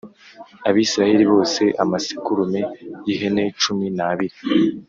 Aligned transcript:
Abisirayeli 0.69 1.25
bose 1.33 1.61
amasekurume 1.83 2.61
y 3.03 3.07
ihene 3.13 3.43
cumi 3.61 3.87
n 3.97 3.99
abiri 4.09 4.37